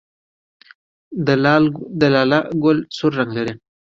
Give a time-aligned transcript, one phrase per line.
[1.99, 3.53] د لاله ګل سور رنګ لري